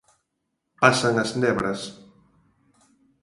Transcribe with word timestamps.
Pasan 0.81 1.15
as 1.23 1.31
nebras... 1.41 1.81